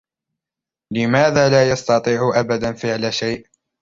[0.91, 3.45] لماذا لا يستطيع أبدا فعل شيء؟